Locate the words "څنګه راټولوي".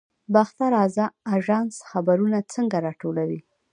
2.53-3.39